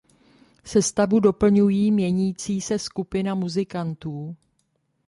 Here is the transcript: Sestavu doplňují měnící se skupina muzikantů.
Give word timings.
Sestavu 0.63 1.19
doplňují 1.19 1.91
měnící 1.91 2.61
se 2.61 2.79
skupina 2.79 3.35
muzikantů. 3.35 4.35